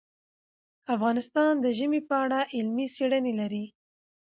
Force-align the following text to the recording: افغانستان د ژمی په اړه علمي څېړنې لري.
افغانستان 0.95 1.53
د 1.59 1.65
ژمی 1.77 2.01
په 2.09 2.15
اړه 2.23 2.39
علمي 2.55 2.87
څېړنې 2.95 3.33
لري. 3.39 3.65